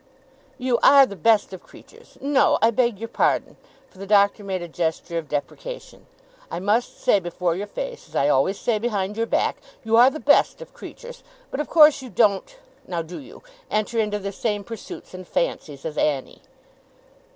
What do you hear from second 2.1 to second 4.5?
no, I beg your pardon!' for the Doctor